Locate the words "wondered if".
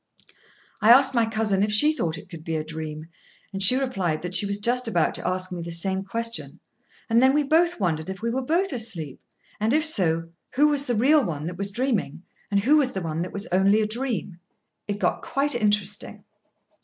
7.79-8.19